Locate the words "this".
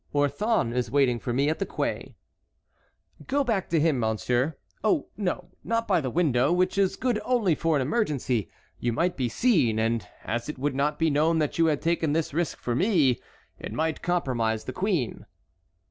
12.13-12.33